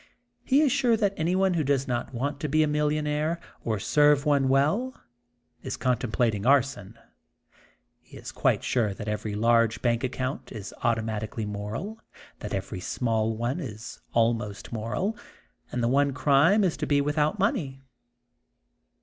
He 0.43 0.61
is 0.61 0.71
sure 0.71 0.97
that 0.97 1.13
any 1.15 1.35
one 1.35 1.53
who 1.53 1.63
does 1.63 1.87
not 1.87 2.11
want 2.11 2.39
to 2.39 2.49
be 2.49 2.63
a 2.63 2.67
millionaire 2.67 3.39
or 3.63 3.77
serve 3.77 4.25
one 4.25 4.49
well 4.49 4.99
is 5.61 5.77
contemplating 5.77 6.43
arson. 6.43 6.97
He 7.99 8.17
is 8.17 8.31
quite 8.31 8.63
sure 8.63 8.95
that 8.95 9.07
every 9.07 9.35
large 9.35 9.79
bank 9.83 10.03
account 10.03 10.51
is 10.51 10.73
automatically 10.81 11.45
moral, 11.45 11.99
that 12.39 12.51
every 12.51 12.79
small 12.79 13.35
one 13.37 13.59
is 13.59 14.01
ahnost 14.15 14.71
moral, 14.71 15.15
and 15.71 15.83
the 15.83 15.87
one 15.87 16.13
crime 16.13 16.63
is 16.63 16.77
to 16.77 16.87
be 16.87 16.99
with 16.99 17.19
out 17.19 17.37
money. 17.37 17.83